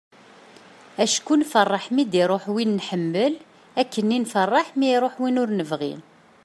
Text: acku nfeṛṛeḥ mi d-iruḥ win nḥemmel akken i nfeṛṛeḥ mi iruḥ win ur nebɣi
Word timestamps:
acku 1.03 1.33
nfeṛṛeḥ 1.41 1.85
mi 1.95 2.03
d-iruḥ 2.11 2.43
win 2.53 2.71
nḥemmel 2.79 3.33
akken 3.81 4.13
i 4.17 4.19
nfeṛṛeḥ 4.23 4.67
mi 4.77 4.85
iruḥ 4.93 5.15
win 5.21 5.39
ur 5.43 5.49
nebɣi 5.53 5.93